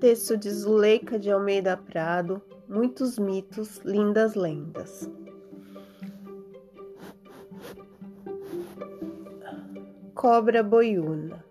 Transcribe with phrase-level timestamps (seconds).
[0.00, 5.10] Texto de Zuleika de Almeida Prado, muitos mitos, lindas lendas.
[10.14, 11.44] Cobra boiuna.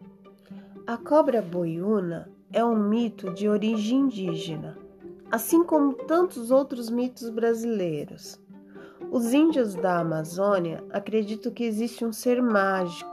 [0.86, 4.78] A cobra boiuna é um mito de origem indígena,
[5.30, 8.40] assim como tantos outros mitos brasileiros.
[9.12, 13.12] Os índios da Amazônia acreditam que existe um ser mágico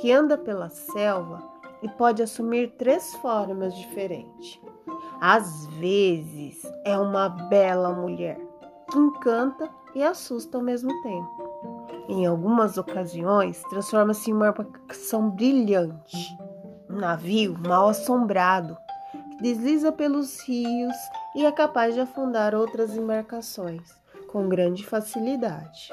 [0.00, 4.60] que anda pela selva e pode assumir três formas diferentes.
[5.20, 8.38] Às vezes é uma bela mulher
[8.90, 11.46] que encanta e assusta ao mesmo tempo.
[12.08, 16.16] Em algumas ocasiões, transforma-se em uma embarcação brilhante,
[16.88, 18.76] um navio mal assombrado
[19.32, 20.94] que desliza pelos rios
[21.34, 23.82] e é capaz de afundar outras embarcações
[24.28, 25.92] com grande facilidade.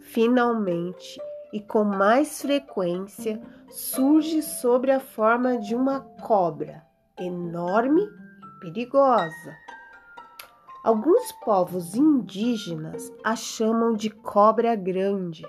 [0.00, 1.20] Finalmente,
[1.52, 6.84] e com mais frequência, surge sobre a forma de uma cobra
[7.18, 9.56] enorme e perigosa.
[10.82, 15.44] Alguns povos indígenas a chamam de cobra grande.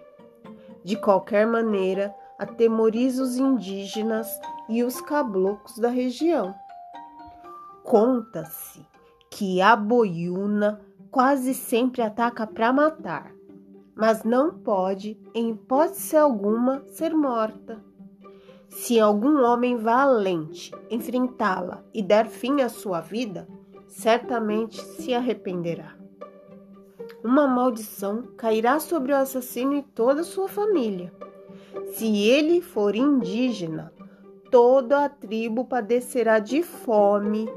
[0.83, 4.27] De qualquer maneira, atemoriza os indígenas
[4.67, 6.53] e os caboclos da região.
[7.83, 8.85] Conta-se
[9.29, 13.31] que a boiuna quase sempre ataca para matar,
[14.01, 17.85] mas não pode, em hipótese alguma, ser morta.
[18.67, 23.47] Se algum homem valente enfrentá-la e der fim à sua vida,
[23.87, 25.95] certamente se arrependerá.
[27.23, 31.13] Uma maldição cairá sobre o assassino e toda a sua família.
[31.93, 33.93] Se ele for indígena,
[34.49, 37.47] toda a tribo padecerá de fome,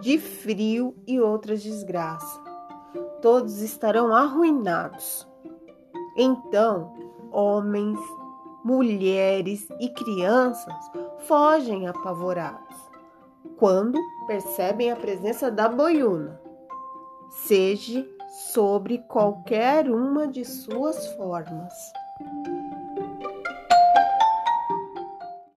[0.00, 2.40] de frio e outras desgraças.
[3.20, 5.26] Todos estarão arruinados.
[6.20, 6.92] Então,
[7.30, 7.96] homens,
[8.64, 10.74] mulheres e crianças
[11.28, 12.76] fogem apavorados
[13.56, 16.40] quando percebem a presença da boiuna,
[17.30, 18.04] seja
[18.52, 21.72] sobre qualquer uma de suas formas.